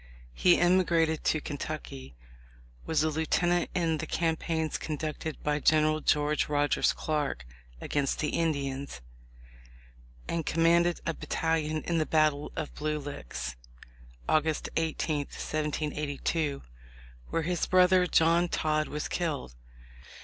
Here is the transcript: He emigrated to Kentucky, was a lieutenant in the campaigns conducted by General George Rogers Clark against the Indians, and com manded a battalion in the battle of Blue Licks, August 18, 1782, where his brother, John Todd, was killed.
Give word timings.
He 0.33 0.57
emigrated 0.57 1.23
to 1.25 1.39
Kentucky, 1.41 2.15
was 2.87 3.03
a 3.03 3.11
lieutenant 3.11 3.69
in 3.75 3.99
the 3.99 4.07
campaigns 4.07 4.79
conducted 4.79 5.43
by 5.43 5.59
General 5.59 6.01
George 6.01 6.49
Rogers 6.49 6.91
Clark 6.91 7.45
against 7.79 8.17
the 8.17 8.29
Indians, 8.29 9.01
and 10.27 10.43
com 10.43 10.63
manded 10.63 11.01
a 11.05 11.13
battalion 11.13 11.83
in 11.83 11.99
the 11.99 12.07
battle 12.07 12.51
of 12.55 12.73
Blue 12.73 12.97
Licks, 12.97 13.55
August 14.27 14.69
18, 14.75 15.17
1782, 15.27 16.63
where 17.29 17.43
his 17.43 17.67
brother, 17.67 18.07
John 18.07 18.47
Todd, 18.49 18.87
was 18.87 19.07
killed. 19.07 19.53